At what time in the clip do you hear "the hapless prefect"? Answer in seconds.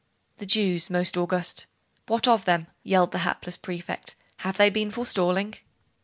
3.11-4.15